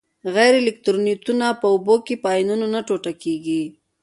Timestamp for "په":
1.61-1.65, 2.21-2.27